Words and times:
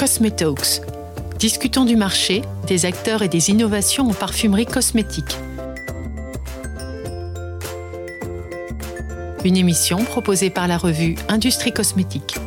Cosmetalks. 0.00 0.80
Discutons 1.38 1.84
du 1.84 1.94
marché, 1.94 2.40
des 2.66 2.86
acteurs 2.86 3.20
et 3.20 3.28
des 3.28 3.50
innovations 3.50 4.08
en 4.08 4.14
parfumerie 4.14 4.64
cosmétique. 4.64 5.36
Une 9.44 9.58
émission 9.58 10.02
proposée 10.02 10.48
par 10.48 10.68
la 10.68 10.78
revue 10.78 11.16
Industrie 11.28 11.74
Cosmétique. 11.74 12.38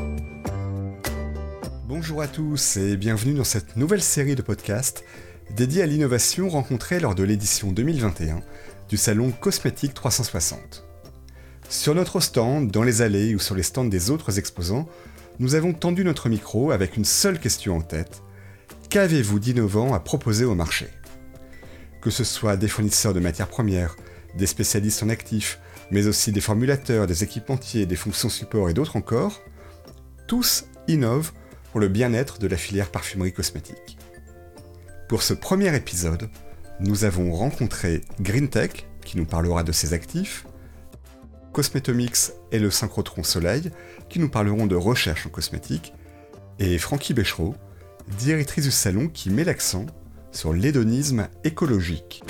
Bonjour 1.88 2.24
à 2.24 2.28
tous 2.28 2.78
et 2.78 2.97
bienvenue 2.97 3.36
dans 3.36 3.43
cette 3.43 3.78
nouvelle 3.78 4.01
série 4.01 4.33
de 4.33 4.42
podcasts 4.42 5.04
dédiée 5.56 5.83
à 5.83 5.86
l'innovation 5.86 6.50
rencontrée 6.50 7.00
lors 7.00 7.14
de 7.14 7.21
l'édition 7.21 7.71
2021 7.71 8.42
du 8.89 8.97
salon 8.97 9.29
Cosmétique 9.29 9.93
360. 9.93 10.86
Sur 11.70 11.93
notre 11.93 12.20
stand, 12.20 12.71
dans 12.71 12.83
les 12.83 13.04
allées 13.04 13.36
ou 13.36 13.39
sur 13.39 13.54
les 13.54 13.61
stands 13.61 13.86
des 13.86 14.10
autres 14.10 14.39
exposants, 14.39 14.89
nous 15.39 15.55
avons 15.55 15.73
tendu 15.73 16.04
notre 16.04 16.29
micro 16.29 16.71
avec 16.71 16.97
une 16.97 17.05
seule 17.05 17.39
question 17.39 17.78
en 17.78 17.82
tête. 17.82 18.21
Qu'avez-vous 18.89 19.39
d'innovant 19.39 19.93
à 19.93 20.00
proposer 20.00 20.46
au 20.46 20.55
marché? 20.55 20.87
Que 22.01 22.10
ce 22.10 22.24
soit 22.24 22.57
des 22.57 22.68
fournisseurs 22.68 23.14
de 23.14 23.19
matières 23.19 23.47
premières, 23.47 23.96
des 24.38 24.46
spécialistes 24.46 25.01
en 25.04 25.10
actifs, 25.10 25.60
mais 25.91 26.07
aussi 26.07 26.32
des 26.32 26.41
formulateurs, 26.41 27.07
des 27.07 27.24
équipementiers, 27.24 27.86
des 27.86 27.96
fonctions 27.96 28.29
support 28.29 28.69
et 28.69 28.74
d'autres 28.74 28.96
encore, 28.96 29.41
tous 30.27 30.65
innovent 30.88 31.32
pour 31.71 31.79
le 31.79 31.88
bien-être 31.88 32.39
de 32.39 32.47
la 32.47 32.58
filière 32.58 32.91
parfumerie 32.91 33.33
cosmétique. 33.33 33.97
Pour 35.09 35.23
ce 35.23 35.33
premier 35.33 35.75
épisode, 35.75 36.30
nous 36.80 37.03
avons 37.03 37.33
rencontré 37.33 38.02
GreenTech, 38.22 38.88
qui 39.03 39.17
nous 39.17 39.25
parlera 39.25 39.63
de 39.63 39.72
ses 39.72 39.94
actifs, 39.94 40.45
Cosmetomix 41.53 42.34
et 42.52 42.59
le 42.59 42.72
Synchrotron 42.72 43.23
Soleil, 43.23 43.72
qui 44.09 44.20
nous 44.20 44.30
parleront 44.30 44.66
de 44.66 44.75
recherche 44.75 45.28
en 45.28 45.30
cosmétique, 45.30 45.94
et 46.59 46.77
Francky 46.77 47.14
Béchereau, 47.14 47.55
directrice 48.17 48.66
du 48.66 48.72
salon 48.72 49.08
qui 49.08 49.30
met 49.30 49.44
l'accent 49.44 49.86
sur 50.31 50.52
l'hédonisme 50.52 51.30
écologique. 51.44 52.23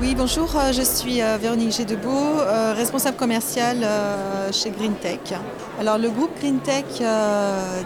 Oui, 0.00 0.16
bonjour, 0.16 0.50
euh, 0.56 0.72
je 0.72 0.82
suis 0.82 1.22
euh, 1.22 1.36
Véronique 1.40 1.70
Gédebeau, 1.70 2.10
euh, 2.10 2.74
responsable 2.76 3.16
commerciale 3.16 3.86
chez 4.52 4.70
GreenTech. 4.70 5.34
Alors 5.78 5.98
le 5.98 6.10
groupe 6.10 6.30
GreenTech 6.40 7.02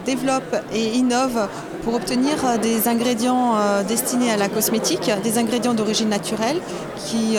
développe 0.06 0.56
et 0.72 0.94
innove 0.94 1.48
pour 1.84 1.94
obtenir 1.94 2.58
des 2.60 2.88
ingrédients 2.88 3.54
destinés 3.86 4.30
à 4.30 4.36
la 4.36 4.48
cosmétique, 4.48 5.10
des 5.22 5.38
ingrédients 5.38 5.74
d'origine 5.74 6.08
naturelle 6.08 6.60
qui 6.96 7.36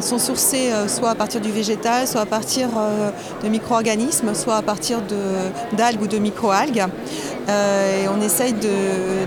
sont 0.00 0.18
sourcés 0.18 0.70
soit 0.86 1.10
à 1.10 1.14
partir 1.16 1.40
du 1.40 1.50
végétal, 1.50 2.06
soit 2.06 2.20
à 2.20 2.26
partir 2.26 2.68
de 3.42 3.48
micro-organismes, 3.48 4.34
soit 4.34 4.56
à 4.56 4.62
partir 4.62 4.98
d'algues 5.72 6.02
ou 6.02 6.06
de 6.06 6.18
micro-algues. 6.18 6.84
et 7.48 8.08
on 8.08 8.20
essaye 8.20 8.54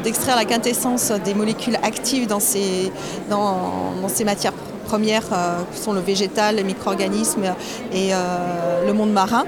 d'extraire 0.02 0.38
la 0.38 0.45
quintessence 0.45 1.12
des 1.25 1.34
molécules 1.34 1.78
actives 1.84 2.28
dans 2.28 2.40
ces, 2.40 2.92
dans, 3.30 3.94
dans 4.02 4.09
ces 4.09 4.23
matières 4.23 4.53
premières 4.84 5.31
euh, 5.31 5.62
sont 5.73 5.94
le 5.94 6.00
végétal, 6.00 6.56
les 6.56 6.64
micro-organismes 6.64 7.45
et 7.92 8.14
euh, 8.14 8.86
le 8.86 8.94
monde 8.94 9.12
marin 9.12 9.45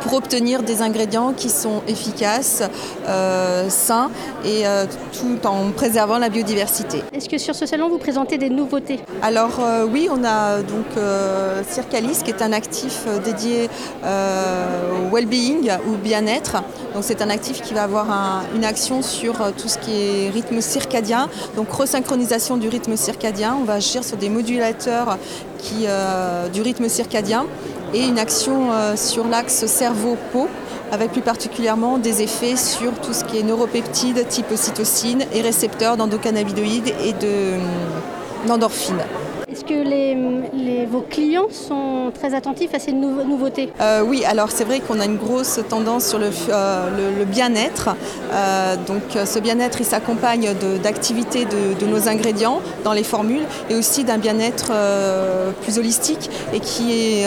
pour 0.00 0.14
obtenir 0.14 0.62
des 0.62 0.82
ingrédients 0.82 1.32
qui 1.32 1.48
sont 1.48 1.82
efficaces, 1.86 2.62
euh, 3.08 3.68
sains 3.68 4.10
et 4.44 4.66
euh, 4.66 4.86
tout 5.12 5.46
en 5.46 5.70
préservant 5.70 6.18
la 6.18 6.28
biodiversité. 6.28 7.02
Est-ce 7.12 7.28
que 7.28 7.38
sur 7.38 7.54
ce 7.54 7.66
salon 7.66 7.88
vous 7.88 7.98
présentez 7.98 8.38
des 8.38 8.50
nouveautés? 8.50 9.00
Alors 9.22 9.60
euh, 9.60 9.86
oui, 9.90 10.08
on 10.10 10.24
a 10.24 10.62
donc 10.62 10.86
Circalis 11.68 12.22
qui 12.24 12.30
est 12.30 12.42
un 12.42 12.52
actif 12.52 13.06
dédié 13.24 13.68
au 14.02 15.14
well-being 15.14 15.70
ou 15.88 15.96
bien-être. 15.96 16.62
Donc 16.94 17.04
c'est 17.04 17.22
un 17.22 17.30
actif 17.30 17.62
qui 17.62 17.74
va 17.74 17.84
avoir 17.84 18.06
une 18.54 18.64
action 18.64 19.02
sur 19.02 19.34
tout 19.56 19.68
ce 19.68 19.78
qui 19.78 19.92
est 19.92 20.30
rythme 20.30 20.60
circadien, 20.60 21.28
donc 21.56 21.72
resynchronisation 21.72 22.56
du 22.56 22.68
rythme 22.68 22.96
circadien. 22.96 23.56
On 23.60 23.64
va 23.64 23.74
agir 23.74 24.04
sur 24.04 24.16
des 24.16 24.28
modulateurs 24.28 25.18
qui, 25.58 25.86
du 26.52 26.62
rythme 26.62 26.88
circadien 26.88 27.46
et 27.94 28.06
une 28.06 28.18
action 28.18 28.72
euh, 28.72 28.96
sur 28.96 29.26
l'axe 29.26 29.66
cerveau-peau 29.66 30.48
avec 30.92 31.12
plus 31.12 31.22
particulièrement 31.22 31.98
des 31.98 32.22
effets 32.22 32.56
sur 32.56 32.92
tout 33.00 33.12
ce 33.12 33.24
qui 33.24 33.38
est 33.38 33.42
neuropeptides 33.42 34.26
type 34.28 34.50
ocytocine 34.50 35.24
et 35.32 35.40
récepteurs 35.40 35.96
d'endocannabinoïdes 35.96 36.92
et 37.04 37.14
d'endorphines. 38.46 39.02
Est-ce 39.50 39.64
que 39.64 39.74
les, 39.74 40.86
vos 40.86 41.00
clients 41.00 41.48
sont 41.50 42.12
très 42.14 42.34
attentifs 42.34 42.72
à 42.72 42.78
ces 42.78 42.92
nouveautés? 42.92 43.72
Euh, 43.80 44.04
Oui, 44.06 44.24
alors 44.24 44.52
c'est 44.52 44.62
vrai 44.62 44.78
qu'on 44.78 45.00
a 45.00 45.04
une 45.04 45.16
grosse 45.16 45.58
tendance 45.68 46.06
sur 46.06 46.20
le, 46.20 46.30
euh, 46.50 47.24
bien-être. 47.24 47.96
Euh, 48.32 48.76
donc 48.86 49.02
ce 49.24 49.38
bien-être, 49.40 49.80
il 49.80 49.86
s'accompagne 49.86 50.54
d'activités 50.80 51.46
de, 51.46 51.86
nos 51.86 52.08
ingrédients 52.08 52.60
dans 52.84 52.92
les 52.92 53.02
formules 53.02 53.42
et 53.68 53.74
aussi 53.74 54.04
d'un 54.04 54.18
bien-être 54.18 54.70
plus 55.62 55.78
holistique 55.78 56.30
et 56.52 56.60
qui, 56.60 57.24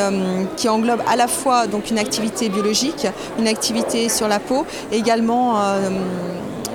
qui 0.55 0.69
englobe 0.69 1.01
à 1.05 1.17
la 1.17 1.27
fois 1.27 1.67
donc, 1.67 1.91
une 1.91 1.99
activité 1.99 2.47
biologique, 2.47 3.05
une 3.37 3.47
activité 3.47 4.07
sur 4.07 4.29
la 4.29 4.39
peau 4.39 4.65
et 4.93 4.97
également 4.97 5.55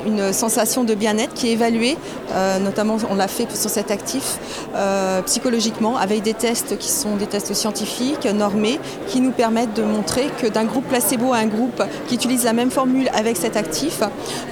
une 0.09 0.33
sensation 0.33 0.85
de 0.85 0.95
bien-être 0.95 1.35
qui 1.35 1.49
est 1.49 1.53
évaluée, 1.53 1.97
euh, 2.33 2.59
notamment 2.59 2.97
on 3.11 3.15
l'a 3.15 3.29
fait 3.29 3.49
sur 3.55 3.71
cet 3.71 3.91
actif, 3.91 4.39
euh, 4.75 5.23
psychologiquement, 5.23 5.97
avec 5.97 6.23
des 6.23 6.35
tests 6.35 6.79
qui 6.79 6.89
sont 6.89 7.17
des 7.17 7.27
tests 7.27 7.55
scientifiques, 7.55 8.27
normés, 8.27 8.81
qui 9.07 9.21
nous 9.21 9.31
permettent 9.31 9.75
de 9.75 9.83
montrer 9.83 10.27
que 10.41 10.47
d'un 10.47 10.65
groupe 10.65 10.87
placebo 10.89 11.33
à 11.33 11.39
un 11.39 11.47
groupe 11.47 11.83
qui 12.09 12.15
utilise 12.15 12.45
la 12.45 12.53
même 12.53 12.71
formule 12.71 13.09
avec 13.15 13.37
cet 13.37 13.57
actif, 13.57 14.03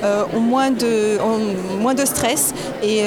euh, 0.05 0.25
ont, 0.35 0.41
moins 0.41 0.71
de, 0.71 1.19
moins 1.81 1.95
de 1.95 2.05
stress 2.05 2.55
et 2.83 3.03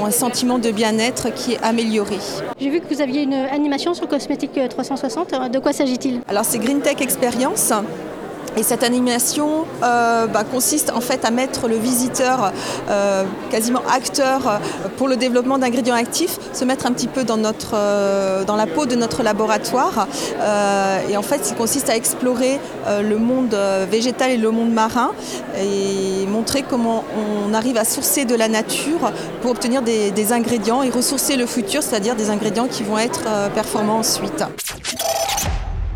ont 0.00 0.06
un 0.06 0.10
sentiment 0.10 0.58
de 0.58 0.70
bien-être 0.70 1.32
qui 1.34 1.54
est 1.54 1.62
amélioré. 1.62 2.18
J'ai 2.60 2.70
vu 2.70 2.80
que 2.80 2.94
vous 2.94 3.00
aviez 3.00 3.22
une 3.22 3.34
animation 3.34 3.94
sur 3.94 4.08
Cosmétique 4.08 4.58
360. 4.68 5.50
De 5.50 5.58
quoi 5.58 5.72
s'agit-il? 5.72 6.20
Alors 6.28 6.44
c'est 6.44 6.58
Green 6.58 6.80
Tech 6.80 7.00
Experience. 7.00 7.72
Et 8.56 8.62
cette 8.62 8.82
animation 8.82 9.64
euh, 9.82 10.26
bah, 10.26 10.44
consiste 10.44 10.92
en 10.94 11.00
fait 11.00 11.24
à 11.24 11.30
mettre 11.30 11.68
le 11.68 11.76
visiteur 11.76 12.52
euh, 12.90 13.24
quasiment 13.50 13.82
acteur 13.90 14.46
euh, 14.46 14.58
pour 14.98 15.08
le 15.08 15.16
développement 15.16 15.56
d'ingrédients 15.56 15.94
actifs, 15.94 16.38
se 16.52 16.64
mettre 16.64 16.84
un 16.86 16.92
petit 16.92 17.06
peu 17.06 17.24
dans, 17.24 17.38
notre, 17.38 17.72
dans 18.44 18.56
la 18.56 18.66
peau 18.66 18.84
de 18.84 18.94
notre 18.94 19.22
laboratoire. 19.22 20.06
et 21.08 21.16
en 21.16 21.22
fait, 21.22 21.44
ça 21.44 21.54
consiste 21.54 21.88
à 21.88 21.96
explorer 21.96 22.60
le 22.86 23.16
monde 23.16 23.56
végétal 23.90 24.30
et 24.30 24.36
le 24.36 24.50
monde 24.50 24.72
marin 24.72 25.12
et 25.58 26.26
montrer 26.26 26.62
comment 26.62 27.04
on 27.16 27.54
arrive 27.54 27.76
à 27.76 27.84
sourcer 27.84 28.24
de 28.24 28.34
la 28.34 28.48
nature 28.48 29.12
pour 29.40 29.52
obtenir 29.52 29.82
des, 29.82 30.10
des 30.10 30.32
ingrédients 30.32 30.82
et 30.82 30.90
ressourcer 30.90 31.36
le 31.36 31.46
futur, 31.46 31.82
c'est-à-dire 31.82 32.16
des 32.16 32.30
ingrédients 32.30 32.68
qui 32.68 32.82
vont 32.82 32.98
être 32.98 33.22
performants 33.54 33.98
ensuite. 33.98 34.44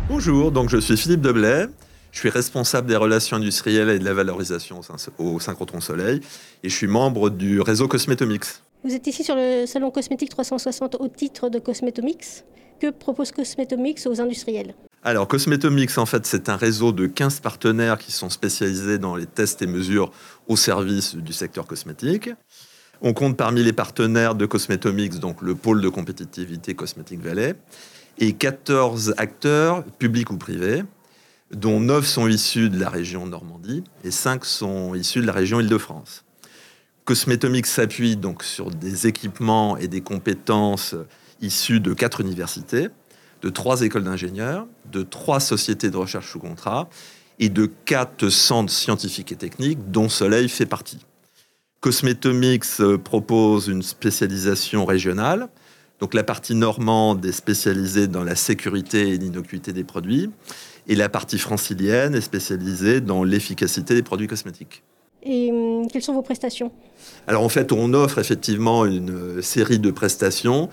Bonjour, 0.09 0.51
donc 0.51 0.69
je 0.69 0.77
suis 0.77 0.97
Philippe 0.97 1.21
Deblay. 1.21 1.67
Je 2.17 2.21
suis 2.21 2.29
responsable 2.29 2.87
des 2.87 2.95
relations 2.95 3.37
industrielles 3.37 3.89
et 3.89 3.99
de 3.99 4.03
la 4.03 4.15
valorisation 4.15 4.81
au 5.19 5.39
Synchrotron 5.39 5.79
Soleil 5.81 6.19
et 6.63 6.67
je 6.67 6.75
suis 6.75 6.87
membre 6.87 7.29
du 7.29 7.61
réseau 7.61 7.87
Cosmetomix. 7.87 8.63
Vous 8.83 8.95
êtes 8.95 9.05
ici 9.05 9.23
sur 9.23 9.35
le 9.35 9.67
salon 9.67 9.91
Cosmétique 9.91 10.31
360 10.31 10.95
au 10.99 11.09
titre 11.09 11.49
de 11.49 11.59
Cosmetomix. 11.59 12.43
Que 12.81 12.89
propose 12.89 13.31
Cosmetomix 13.31 14.07
aux 14.07 14.19
industriels? 14.19 14.73
Alors, 15.03 15.27
Cosmetomix, 15.27 15.95
en 15.99 16.07
fait, 16.07 16.25
c'est 16.25 16.49
un 16.49 16.55
réseau 16.55 16.91
de 16.91 17.05
15 17.05 17.39
partenaires 17.41 17.99
qui 17.99 18.11
sont 18.11 18.31
spécialisés 18.31 18.97
dans 18.97 19.15
les 19.15 19.27
tests 19.27 19.61
et 19.61 19.67
mesures 19.67 20.11
au 20.47 20.55
service 20.55 21.15
du 21.15 21.33
secteur 21.33 21.67
cosmétique. 21.67 22.31
On 23.01 23.13
compte 23.13 23.37
parmi 23.37 23.63
les 23.63 23.73
partenaires 23.73 24.33
de 24.33 24.47
Cosmetomix, 24.47 25.19
donc 25.19 25.43
le 25.43 25.53
pôle 25.53 25.81
de 25.81 25.89
compétitivité 25.89 26.73
Cosmetic 26.73 27.21
Valley, 27.21 27.53
et 28.17 28.33
14 28.33 29.13
acteurs, 29.17 29.83
publics 29.99 30.31
ou 30.31 30.37
privés, 30.37 30.81
dont 31.51 31.79
9 31.79 32.05
sont 32.05 32.27
issus 32.27 32.69
de 32.69 32.79
la 32.79 32.89
région 32.89 33.25
Normandie 33.25 33.83
et 34.03 34.11
5 34.11 34.45
sont 34.45 34.95
issus 34.95 35.21
de 35.21 35.27
la 35.27 35.33
région 35.33 35.59
Île-de-France. 35.59 36.23
Cosmetomix 37.05 37.69
s'appuie 37.69 38.17
donc 38.17 38.43
sur 38.43 38.69
des 38.69 39.07
équipements 39.07 39.77
et 39.77 39.87
des 39.87 40.01
compétences 40.01 40.95
issus 41.41 41.79
de 41.79 41.93
quatre 41.93 42.19
universités, 42.19 42.89
de 43.41 43.49
trois 43.49 43.81
écoles 43.81 44.03
d'ingénieurs, 44.03 44.67
de 44.91 45.03
trois 45.03 45.39
sociétés 45.39 45.89
de 45.89 45.97
recherche 45.97 46.31
sous 46.31 46.39
contrat 46.39 46.89
et 47.39 47.49
de 47.49 47.65
quatre 47.85 48.29
centres 48.29 48.73
scientifiques 48.73 49.31
et 49.31 49.35
techniques 49.35 49.91
dont 49.91 50.09
Soleil 50.09 50.49
fait 50.49 50.65
partie. 50.65 50.99
Cosmetomix 51.79 52.81
propose 53.03 53.67
une 53.67 53.83
spécialisation 53.83 54.85
régionale. 54.85 55.47
Donc 55.99 56.13
la 56.13 56.23
partie 56.23 56.55
normande 56.55 57.25
est 57.25 57.31
spécialisée 57.31 58.07
dans 58.07 58.23
la 58.23 58.35
sécurité 58.35 59.09
et 59.09 59.17
l'innocuité 59.17 59.71
des 59.71 59.83
produits 59.83 60.29
et 60.87 60.95
la 60.95 61.09
partie 61.09 61.37
francilienne 61.37 62.15
est 62.15 62.21
spécialisée 62.21 63.01
dans 63.01 63.23
l'efficacité 63.23 63.93
des 63.93 64.03
produits 64.03 64.27
cosmétiques. 64.27 64.83
Et 65.23 65.51
hum, 65.51 65.87
quelles 65.91 66.01
sont 66.01 66.13
vos 66.13 66.21
prestations? 66.21 66.71
Alors 67.27 67.43
en 67.43 67.49
fait, 67.49 67.71
on 67.71 67.93
offre 67.93 68.19
effectivement 68.19 68.85
une 68.85 69.41
série 69.41 69.79
de 69.79 69.91
prestations 69.91 70.69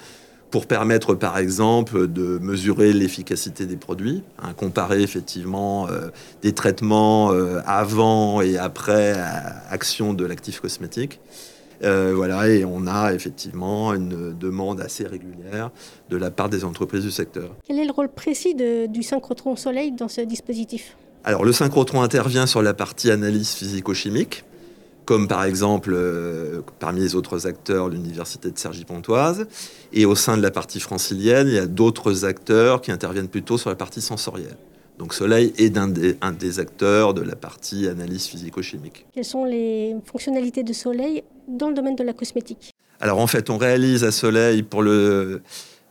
pour 0.50 0.66
permettre 0.66 1.16
par 1.16 1.38
exemple 1.38 2.06
de 2.06 2.38
mesurer 2.38 2.92
l'efficacité 2.92 3.66
des 3.66 3.76
produits, 3.76 4.22
hein, 4.40 4.52
comparer 4.52 5.02
effectivement 5.02 5.88
euh, 5.88 6.10
des 6.42 6.52
traitements 6.52 7.32
euh, 7.32 7.58
avant 7.66 8.40
et 8.40 8.56
après 8.56 9.14
action 9.68 10.14
de 10.14 10.24
l'actif 10.24 10.60
cosmétique. 10.60 11.18
Euh, 11.84 12.12
voilà, 12.14 12.48
et 12.48 12.64
on 12.64 12.86
a 12.86 13.12
effectivement 13.12 13.94
une 13.94 14.36
demande 14.36 14.80
assez 14.80 15.06
régulière 15.06 15.70
de 16.10 16.16
la 16.16 16.30
part 16.30 16.48
des 16.48 16.64
entreprises 16.64 17.04
du 17.04 17.10
secteur. 17.10 17.50
Quel 17.66 17.78
est 17.78 17.84
le 17.84 17.92
rôle 17.92 18.08
précis 18.08 18.54
du 18.88 19.02
synchrotron 19.02 19.56
soleil 19.56 19.92
dans 19.92 20.08
ce 20.08 20.22
dispositif? 20.22 20.96
Alors 21.24 21.44
le 21.44 21.52
synchrotron 21.52 22.02
intervient 22.02 22.46
sur 22.46 22.62
la 22.62 22.74
partie 22.74 23.10
analyse 23.10 23.50
physico-chimique 23.50 24.44
comme 25.04 25.28
par 25.28 25.44
exemple 25.44 25.92
euh, 25.94 26.62
parmi 26.78 27.00
les 27.00 27.14
autres 27.14 27.46
acteurs 27.46 27.88
l'université 27.88 28.50
de 28.50 28.58
Cergy-Pontoise. 28.58 29.46
Et 29.92 30.06
au 30.06 30.14
sein 30.14 30.36
de 30.36 30.42
la 30.42 30.50
partie 30.50 30.80
francilienne, 30.80 31.48
il 31.48 31.54
y 31.54 31.58
a 31.58 31.66
d'autres 31.66 32.24
acteurs 32.24 32.80
qui 32.80 32.90
interviennent 32.90 33.28
plutôt 33.28 33.58
sur 33.58 33.70
la 33.70 33.76
partie 33.76 34.00
sensorielle. 34.00 34.56
Donc 34.98 35.12
Soleil 35.12 35.52
est 35.58 35.76
un 35.76 35.88
des, 35.88 36.16
un 36.20 36.32
des 36.32 36.60
acteurs 36.60 37.14
de 37.14 37.20
la 37.20 37.34
partie 37.34 37.88
analyse 37.88 38.26
physico-chimique. 38.26 39.06
Quelles 39.12 39.24
sont 39.24 39.44
les 39.44 39.96
fonctionnalités 40.04 40.62
de 40.62 40.72
Soleil 40.72 41.24
dans 41.48 41.68
le 41.68 41.74
domaine 41.74 41.96
de 41.96 42.04
la 42.04 42.12
cosmétique 42.12 42.74
Alors 43.00 43.18
en 43.18 43.26
fait, 43.26 43.50
on 43.50 43.58
réalise 43.58 44.04
à 44.04 44.12
Soleil 44.12 44.62
pour 44.62 44.82
le 44.82 45.42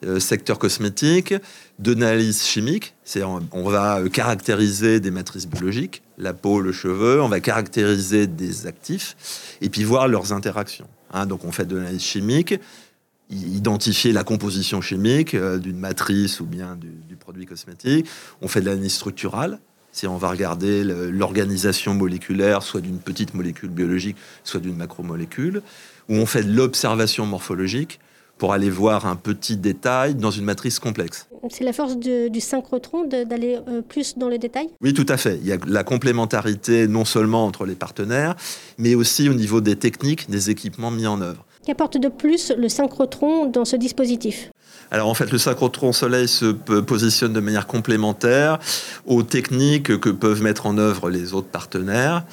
euh, 0.06 0.20
secteur 0.20 0.60
cosmétique 0.60 1.34
d'analyse 1.80 2.44
chimique. 2.44 2.96
On 3.52 3.64
va 3.64 4.00
euh, 4.00 4.10
caractériser 4.10 5.00
des 5.00 5.12
matrices 5.12 5.48
biologiques, 5.48 6.02
la 6.18 6.34
peau, 6.34 6.60
le 6.60 6.72
cheveu. 6.72 7.22
On 7.22 7.30
va 7.30 7.40
caractériser 7.40 8.28
des 8.28 8.68
actifs 8.68 9.58
et 9.62 9.70
puis 9.70 9.84
voir 9.84 10.08
leurs 10.08 10.34
interactions. 10.34 10.88
Hein. 11.12 11.26
donc 11.26 11.46
on 11.46 11.52
fait 11.52 11.66
de 11.66 11.76
l'analyse 11.76 12.02
chimique, 12.02 12.60
identifier 13.30 14.12
la 14.14 14.24
composition 14.24 14.82
chimique 14.82 15.36
euh, 15.36 15.58
d'une 15.58 15.78
matrice 15.78 16.40
ou 16.40 16.46
bien 16.46 16.76
du, 16.76 16.90
du, 17.08 17.16
produit 17.16 17.46
cosmétique. 17.46 18.08
On 18.42 18.48
fait 18.48 18.62
de 18.62 18.66
l'analyse 18.66 18.94
structurale. 18.94 19.60
Si 19.94 20.08
on 20.08 20.18
va 20.18 20.32
regarder 20.32 20.84
l'organisation 20.84 21.94
moléculaire, 21.94 22.64
soit 22.64 22.82
d'une 22.82 22.98
petite 22.98 23.36
molécule 23.36 23.70
biologique, 23.70 24.18
soit 24.44 24.60
d'une 24.60 24.76
macromolécule, 24.76 25.62
ou 26.10 26.16
on 26.16 26.26
fait 26.26 26.44
de 26.44 26.52
l'observation 26.52 27.28
morphologique 27.28 28.00
pour 28.40 28.54
aller 28.54 28.72
voir 28.72 29.06
un 29.06 29.16
petit 29.16 29.56
détail 29.56 30.16
dans 30.16 30.32
une 30.32 30.46
matrice 30.46 30.80
complexe. 30.80 31.28
C'est 31.50 31.64
la 31.64 31.74
force 31.74 31.96
du 31.98 32.42
synchrotron 32.42 33.08
d'aller 33.08 33.60
euh, 33.68 33.84
plus 33.84 34.18
dans 34.18 34.30
le 34.30 34.40
détail? 34.40 34.70
Oui, 34.82 34.96
tout 34.96 35.06
à 35.08 35.18
fait. 35.18 35.38
Il 35.38 35.46
y 35.46 35.52
a 35.52 35.58
la 35.68 35.84
complémentarité 35.84 36.88
non 36.88 37.06
seulement 37.06 37.46
entre 37.46 37.66
les 37.66 37.76
partenaires, 37.76 38.36
mais 38.80 38.96
aussi 38.96 39.30
au 39.30 39.36
niveau 39.36 39.62
des 39.62 39.76
techniques, 39.76 40.28
des 40.28 40.50
équipements 40.50 40.90
mis 40.90 41.06
en 41.06 41.22
œuvre. 41.22 41.46
Qu'apporte 41.68 41.98
de 41.98 42.10
plus 42.10 42.52
le 42.58 42.68
synchrotron 42.68 43.46
dans 43.46 43.64
ce 43.64 43.76
dispositif? 43.76 44.50
Alors 44.94 45.10
en 45.10 45.16
fait, 45.16 45.32
le 45.32 45.40
synchrotron 45.40 45.92
soleil 45.92 46.28
se 46.28 46.46
positionne 46.46 47.34
de 47.34 47.40
manière 47.40 47.66
complémentaire 47.66 48.60
aux 49.08 49.24
techniques 49.24 50.00
que 50.00 50.10
peuvent 50.10 50.44
mettre 50.44 50.68
en 50.68 50.78
œuvre 50.78 51.10
les 51.10 51.34
autres 51.34 51.48
partenaires. 51.48 52.24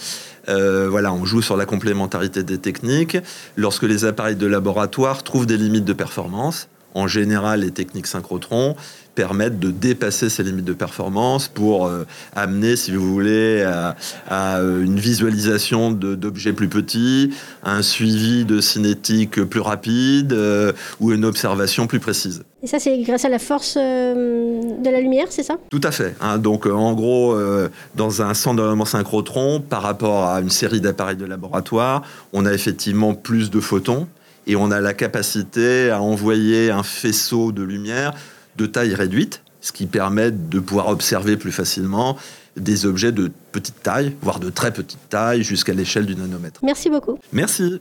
Euh, 0.51 0.87
voilà, 0.91 1.11
on 1.15 1.25
joue 1.25 1.41
sur 1.41 1.57
la 1.57 1.65
complémentarité 1.65 2.43
des 2.43 2.59
techniques. 2.59 3.17
Lorsque 3.57 3.85
les 3.85 4.05
appareils 4.05 4.37
de 4.37 4.47
laboratoire 4.47 5.23
trouvent 5.23 5.47
des 5.47 5.57
limites 5.57 5.87
de 5.87 5.95
performance, 5.95 6.69
en 6.95 7.07
général, 7.07 7.61
les 7.61 7.71
techniques 7.71 8.07
synchrotron 8.07 8.77
permettent 9.15 9.59
de 9.59 9.71
dépasser 9.71 10.31
ces 10.31 10.43
limites 10.43 10.65
de 10.65 10.73
performance 10.73 11.49
pour 11.49 11.87
euh, 11.87 12.07
amener, 12.35 12.77
si 12.77 12.93
vous 12.93 13.13
voulez, 13.13 13.63
à, 13.63 13.97
euh, 14.59 14.83
une 14.83 14.99
visualisation 14.99 15.91
d'objets 15.91 16.53
plus 16.53 16.69
petits, 16.69 17.31
un 17.63 17.83
suivi 17.83 18.45
de 18.45 18.61
cinétique 18.61 19.43
plus 19.45 19.61
rapide 19.61 20.33
euh, 20.33 20.73
ou 21.01 21.13
une 21.13 21.25
observation 21.25 21.87
plus 21.87 22.01
précise. 22.01 22.45
Et 22.63 22.67
ça, 22.67 22.79
c'est 22.79 22.97
grâce 23.03 23.25
à 23.25 23.29
la 23.29 23.39
force 23.39 23.77
de 23.77 24.91
la 24.91 25.01
lumière, 25.01 25.27
c'est 25.31 25.43
ça? 25.43 25.57
Tout 25.71 25.81
à 25.83 25.91
fait. 25.91 26.15
Hein. 26.21 26.39
donc, 26.39 26.67
en 26.67 26.93
gros, 26.93 27.35
dans 27.95 28.21
un 28.21 28.35
centre 28.35 28.63
de 28.63 28.85
synchrotron, 28.85 29.61
par 29.61 29.83
rapport 29.83 30.29
à 30.29 30.41
une 30.41 30.51
série 30.51 30.81
d'appareils 30.81 31.17
de 31.17 31.25
laboratoire, 31.25 32.03
on 32.35 32.45
a 32.45 32.53
effectivement 32.53 33.15
plus 33.15 33.51
de 33.51 33.61
photons 33.61 34.07
et 34.51 34.57
on 34.57 34.73
a 34.73 34.81
la 34.81 34.95
capacité 34.95 35.91
à 35.91 36.03
envoyer 36.03 36.73
un 36.73 36.83
faisceau 36.83 37.53
de 37.53 37.63
lumière 37.63 38.15
de 38.57 38.67
taille 38.67 38.97
réduite, 38.97 39.43
ce 39.61 39.71
qui 39.71 39.87
permet 39.87 40.33
de 40.33 40.59
pouvoir 40.59 40.89
observer 40.89 41.37
plus 41.37 41.53
facilement 41.53 42.17
des 42.57 42.85
objets 42.85 43.13
de 43.13 43.31
petite 43.53 43.81
taille, 43.85 44.17
voire 44.23 44.41
de 44.41 44.51
très 44.51 44.73
petite 44.73 45.09
taille, 45.09 45.45
jusqu'à 45.45 45.73
l'échelle 45.73 46.05
du 46.05 46.17
nanomètre. 46.17 46.59
Merci 46.65 46.91
beaucoup. 46.91 47.17
Merci. 47.33 47.81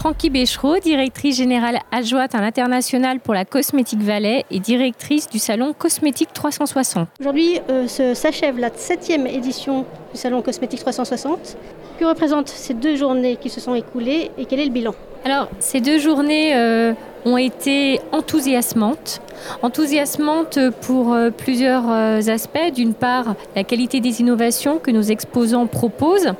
Francky 0.00 0.30
Béchereau, 0.30 0.78
directrice 0.78 1.36
générale 1.36 1.80
adjointe 1.92 2.34
à 2.34 2.40
l'international 2.40 3.20
pour 3.20 3.34
la 3.34 3.44
Cosmétique 3.44 4.00
Valais 4.00 4.46
et 4.50 4.58
directrice 4.58 5.28
du 5.28 5.38
salon 5.38 5.74
Cosmétique 5.74 6.32
360. 6.32 7.06
Aujourd'hui 7.20 7.60
euh, 7.68 7.86
s'achève 7.86 8.58
la 8.58 8.70
septième 8.74 9.26
édition 9.26 9.84
du 10.10 10.18
salon 10.18 10.40
Cosmétique 10.40 10.80
360. 10.80 11.58
Que 11.98 12.06
représentent 12.06 12.48
ces 12.48 12.72
deux 12.72 12.96
journées 12.96 13.36
qui 13.36 13.50
se 13.50 13.60
sont 13.60 13.74
écoulées 13.74 14.30
et 14.38 14.46
quel 14.46 14.60
est 14.60 14.64
le 14.64 14.70
bilan? 14.70 14.94
Alors, 15.26 15.50
ces 15.58 15.82
deux 15.82 15.98
journées 15.98 16.56
euh, 16.56 16.94
ont 17.26 17.36
été 17.36 18.00
enthousiasmantes. 18.10 19.20
Enthousiasmantes 19.60 20.58
pour 20.80 21.12
euh, 21.12 21.28
plusieurs 21.28 21.90
aspects. 22.30 22.72
D'une 22.74 22.94
part, 22.94 23.34
la 23.54 23.64
qualité 23.64 24.00
des 24.00 24.22
innovations 24.22 24.78
que 24.78 24.92
nos 24.92 25.02
exposants 25.02 25.66
proposent. 25.66 26.32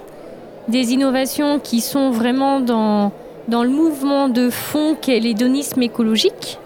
Des 0.69 0.95
innovations 0.95 1.59
qui 1.59 1.83
sont 1.83 2.11
vraiment 2.11 2.61
dans 2.61 3.13
dans 3.51 3.65
le 3.65 3.71
mouvement 3.71 4.29
de 4.29 4.49
fond 4.49 4.97
qu'est 4.99 5.19
l'hédonisme 5.19 5.83
écologique, 5.83 6.59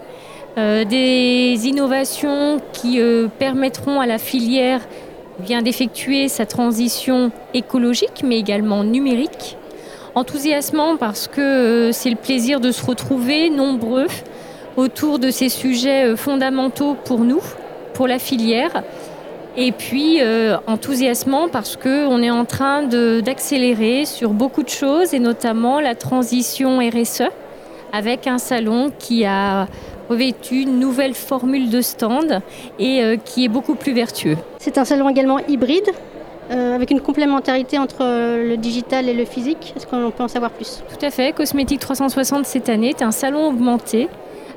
euh, 0.57 0.85
des 0.85 1.67
innovations 1.67 2.61
qui 2.73 3.01
euh, 3.01 3.27
permettront 3.39 3.99
à 3.99 4.05
la 4.05 4.19
filière 4.19 4.81
d'effectuer 5.63 6.29
sa 6.29 6.45
transition 6.45 7.31
écologique 7.53 8.21
mais 8.23 8.37
également 8.37 8.83
numérique. 8.83 9.57
Enthousiasmant 10.13 10.95
parce 10.95 11.27
que 11.27 11.41
euh, 11.41 11.91
c'est 11.91 12.11
le 12.11 12.15
plaisir 12.15 12.59
de 12.61 12.71
se 12.71 12.85
retrouver 12.85 13.49
nombreux 13.49 14.07
autour 14.77 15.17
de 15.17 15.31
ces 15.31 15.49
sujets 15.49 16.15
fondamentaux 16.15 16.95
pour 17.03 17.19
nous, 17.19 17.41
pour 17.93 18.07
la 18.07 18.19
filière, 18.19 18.83
et 19.57 19.71
puis 19.71 20.17
euh, 20.21 20.57
enthousiasmant 20.67 21.47
parce 21.47 21.77
qu'on 21.77 22.21
est 22.21 22.29
en 22.29 22.45
train 22.45 22.83
d'accélérer 22.83 24.05
sur 24.05 24.31
beaucoup 24.31 24.63
de 24.63 24.69
choses 24.69 25.13
et 25.13 25.19
notamment 25.19 25.79
la 25.79 25.95
transition 25.95 26.79
RSE 26.79 27.23
avec 27.93 28.27
un 28.27 28.37
salon 28.37 28.91
qui 28.97 29.25
a 29.25 29.67
revêtu 30.09 30.61
une 30.61 30.79
nouvelle 30.79 31.13
formule 31.13 31.69
de 31.69 31.81
stand 31.81 32.41
et 32.79 33.01
euh, 33.01 33.15
qui 33.17 33.45
est 33.45 33.49
beaucoup 33.49 33.75
plus 33.75 33.93
vertueux. 33.93 34.37
C'est 34.59 34.77
un 34.77 34.85
salon 34.85 35.09
également 35.09 35.39
hybride 35.47 35.89
euh, 36.51 36.75
avec 36.75 36.91
une 36.91 36.99
complémentarité 36.99 37.79
entre 37.79 38.03
le 38.03 38.55
digital 38.57 39.09
et 39.09 39.13
le 39.13 39.25
physique. 39.25 39.73
Est-ce 39.75 39.87
qu'on 39.87 40.11
peut 40.11 40.23
en 40.23 40.27
savoir 40.27 40.51
plus? 40.51 40.83
Tout 40.89 41.03
à 41.03 41.09
fait. 41.09 41.33
Cosmétique 41.33 41.79
360 41.79 42.45
cette 42.45 42.69
année 42.69 42.89
est 42.89 43.01
un 43.01 43.11
salon 43.11 43.47
augmenté 43.47 44.09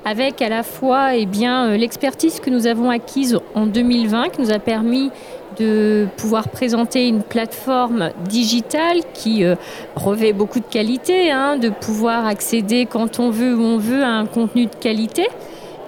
avec 0.05 0.43
à 0.43 0.49
la 0.49 0.63
fois 0.63 1.15
eh 1.15 1.27
euh, 1.27 1.77
l'expertise 1.77 2.41
que 2.41 2.51
nous 2.51 2.67
avons 2.67 2.91
acquise 2.91 3.39
en 3.55 3.67
2020, 3.67 4.31
qui 4.31 4.41
nous 4.41 4.53
a 4.53 4.59
permis 4.59 5.11
de 5.59 6.07
pouvoir 6.17 6.49
présenter 6.49 7.09
une 7.09 7.23
plateforme 7.23 8.11
digitale 8.29 9.01
qui 9.13 9.45
euh, 9.45 9.57
revêt 9.97 10.33
beaucoup 10.33 10.61
de 10.61 10.67
qualité, 10.67 11.31
hein, 11.31 11.57
de 11.57 11.71
pouvoir 11.71 12.27
accéder 12.27 12.87
quand 12.87 13.21
on 13.21 13.31
veut 13.31 13.55
où 13.55 13.63
on 13.63 13.79
veut 13.79 14.03
à 14.03 14.11
un 14.11 14.27
contenu 14.27 14.67
de 14.67 14.75
qualité, 14.75 15.29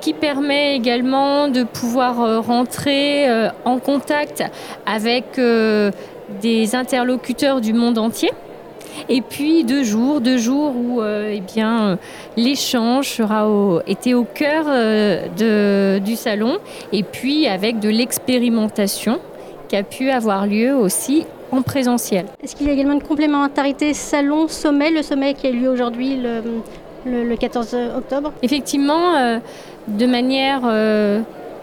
qui 0.00 0.14
permet 0.14 0.76
également 0.76 1.48
de 1.48 1.62
pouvoir 1.62 2.20
euh, 2.20 2.40
rentrer 2.40 3.26
en 3.64 3.78
contact 3.78 4.42
avec 4.86 5.40
des 6.40 6.74
interlocuteurs 6.74 7.60
du 7.60 7.72
monde 7.72 7.98
entier. 7.98 8.30
Et 9.08 9.20
puis 9.22 9.64
deux 9.64 9.82
jours, 9.82 10.20
deux 10.20 10.38
jours 10.38 10.74
où 10.76 11.00
euh, 11.00 11.32
eh 11.34 11.40
bien, 11.40 11.98
l'échange 12.36 13.08
sera 13.08 13.48
au, 13.48 13.80
était 13.86 14.14
au 14.14 14.24
cœur 14.24 14.64
euh, 14.68 15.26
de, 15.36 15.98
du 15.98 16.16
salon 16.16 16.58
et 16.92 17.02
puis 17.02 17.46
avec 17.46 17.80
de 17.80 17.88
l'expérimentation 17.88 19.20
qui 19.68 19.76
a 19.76 19.82
pu 19.82 20.10
avoir 20.10 20.46
lieu 20.46 20.74
aussi 20.74 21.24
en 21.52 21.62
présentiel. 21.62 22.26
Est-ce 22.42 22.54
qu'il 22.54 22.66
y 22.66 22.70
a 22.70 22.72
également 22.72 22.94
une 22.94 23.02
complémentarité 23.02 23.94
salon-sommet, 23.94 24.90
le 24.90 25.02
sommet 25.02 25.34
qui 25.34 25.46
a 25.46 25.50
eu 25.50 25.60
lieu 25.60 25.68
aujourd'hui 25.68 26.16
le, 26.16 27.24
le, 27.24 27.36
14 27.36 27.76
octobre? 27.96 28.32
Effectivement, 28.42 29.16
euh, 29.16 29.38
de 29.88 30.06
manière 30.06 30.62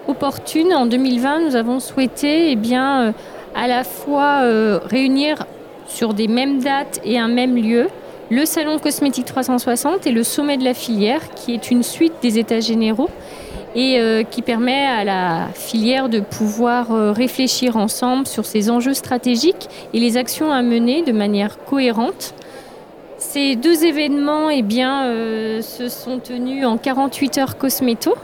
opportune, 0.06 0.72
en 0.74 0.86
2020, 0.86 1.40
nous 1.46 1.56
avons 1.56 1.80
souhaité 1.80 2.50
eh 2.50 2.56
bien, 2.56 3.14
à 3.54 3.68
la 3.68 3.84
fois 3.84 4.40
réunir 4.86 5.46
sur 5.88 6.14
des 6.14 6.28
mêmes 6.28 6.60
dates 6.60 7.00
et 7.04 7.18
un 7.18 7.28
même 7.28 7.56
lieu, 7.56 7.88
le 8.30 8.44
Salon 8.44 8.78
Cosmétique 8.78 9.24
360 9.24 10.06
et 10.06 10.12
le 10.12 10.22
Sommet 10.22 10.58
de 10.58 10.64
la 10.64 10.74
filière, 10.74 11.30
qui 11.34 11.54
est 11.54 11.70
une 11.70 11.82
suite 11.82 12.12
des 12.22 12.38
États 12.38 12.60
généraux 12.60 13.10
et 13.74 13.98
euh, 13.98 14.22
qui 14.22 14.42
permet 14.42 14.86
à 14.86 15.04
la 15.04 15.48
filière 15.54 16.08
de 16.08 16.20
pouvoir 16.20 16.92
euh, 16.92 17.12
réfléchir 17.12 17.76
ensemble 17.76 18.26
sur 18.26 18.44
ses 18.44 18.70
enjeux 18.70 18.94
stratégiques 18.94 19.68
et 19.92 20.00
les 20.00 20.16
actions 20.16 20.52
à 20.52 20.62
mener 20.62 21.02
de 21.02 21.12
manière 21.12 21.64
cohérente. 21.64 22.34
Ces 23.18 23.56
deux 23.56 23.84
événements 23.84 24.50
eh 24.50 24.64
euh, 24.82 25.62
se 25.62 25.88
sont 25.88 26.18
tenus 26.18 26.64
en 26.64 26.76
48 26.76 27.38
heures 27.38 27.58
cosméto. 27.58 28.14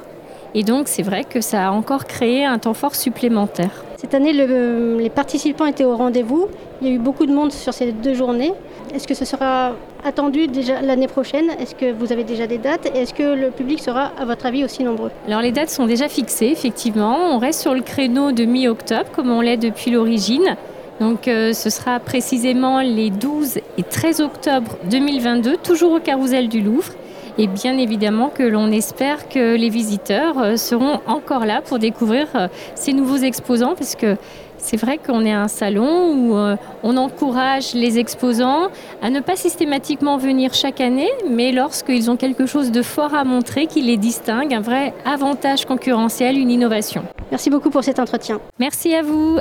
Et 0.55 0.63
donc, 0.63 0.87
c'est 0.87 1.03
vrai 1.03 1.25
que 1.25 1.41
ça 1.41 1.69
a 1.69 1.71
encore 1.73 2.05
créé 2.05 2.45
un 2.45 2.59
temps 2.59 2.75
fort 2.75 2.95
supplémentaire. 2.95 3.85
Cette 4.05 4.13
année, 4.17 4.35
le- 4.35 4.99
les 4.99 5.09
participants 5.09 5.65
étaient 5.65 5.87
au 5.87 5.97
rendez-vous. 5.97 6.49
Il 6.83 6.89
y 6.89 6.91
a 6.91 6.95
eu 6.95 6.99
beaucoup 6.99 7.25
de 7.25 7.33
monde 7.33 7.51
sur 7.53 7.73
ces 7.73 7.91
deux 7.91 8.13
journées. 8.13 8.53
Est-ce 8.95 9.09
que 9.09 9.15
ce 9.15 9.25
sera 9.25 9.73
attendu 10.05 10.47
déjà 10.47 10.83
l'année 10.83 11.07
prochaine? 11.07 11.47
Est-ce 11.59 11.75
que 11.75 11.91
vous 11.91 12.13
avez 12.13 12.23
déjà 12.23 12.47
des 12.47 12.59
dates? 12.59 12.85
Et 12.95 12.99
est-ce 12.99 13.15
que 13.15 13.23
le 13.23 13.51
public 13.51 13.81
sera, 13.81 14.13
à 14.21 14.27
votre 14.27 14.45
avis, 14.45 14.63
aussi 14.63 14.85
nombreux? 14.85 15.11
Alors, 15.27 15.41
les 15.41 15.53
dates 15.53 15.71
sont 15.71 15.87
déjà 15.87 16.09
fixées, 16.09 16.49
effectivement. 16.49 17.17
On 17.35 17.39
reste 17.39 17.63
sur 17.63 17.73
le 17.73 17.81
créneau 17.81 18.31
de 18.33 18.45
mi-octobre, 18.45 19.09
comme 19.11 19.31
on 19.31 19.41
l'est 19.41 19.57
depuis 19.57 19.91
l'origine. 19.91 20.55
Donc, 21.01 21.27
euh, 21.27 21.55
ce 21.55 21.71
sera 21.71 21.99
précisément 21.99 22.83
les 22.83 23.09
12 23.09 23.57
et 23.79 23.83
13 23.83 24.21
octobre 24.21 24.77
2022, 24.91 25.57
toujours 25.57 25.93
au 25.93 25.99
Carousel 26.01 26.51
du 26.51 26.61
Louvre. 26.61 26.93
Et 27.37 27.47
bien 27.47 27.77
évidemment 27.79 28.29
que 28.29 28.45
l'on 28.45 28.71
espère 28.71 29.29
que 29.29 29.57
les 29.57 29.69
visiteurs 29.69 30.39
euh, 30.39 30.57
seront 30.57 31.01
encore 31.07 31.47
là 31.47 31.63
pour 31.63 31.79
découvrir 31.79 32.29
euh, 32.35 32.49
ces 32.75 32.93
nouveaux 32.93 33.17
exposants, 33.17 33.75
parce 33.75 33.97
que 33.97 34.17
c'est 34.59 34.77
vrai 34.77 34.99
qu'on 34.99 35.25
est 35.25 35.33
un 35.33 35.49
salon 35.49 36.15
où 36.15 36.37
euh, 36.37 36.57
on 36.83 36.97
encourage 36.97 37.75
les 37.75 37.99
exposants 37.99 38.69
à 39.03 39.11
ne 39.11 39.21
pas 39.21 39.37
systématiquement 39.37 40.17
venir 40.17 40.55
chaque 40.55 40.81
année, 40.81 41.11
mais 41.29 41.53
lorsqu'ils 41.53 42.11
ont 42.11 42.17
quelque 42.17 42.47
chose 42.47 42.71
de 42.71 42.83
fort 42.83 43.15
à 43.15 43.25
montrer 43.25 43.67
qui 43.67 43.83
les 43.83 43.97
distingue, 43.97 44.55
un 44.55 44.61
vrai 44.61 44.95
avantage 45.05 45.67
concurrentiel, 45.67 46.39
une 46.39 46.51
innovation. 46.51 47.03
Merci 47.31 47.51
beaucoup 47.51 47.71
pour 47.71 47.85
cet 47.85 47.99
entretien. 47.99 48.41
Merci 48.59 48.95
à 48.95 49.03
vous. 49.03 49.39